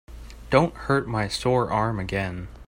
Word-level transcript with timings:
Don't 0.49 0.73
hurt 0.73 1.07
my 1.07 1.27
sore 1.27 1.69
arm 1.71 1.99
again. 1.99 2.47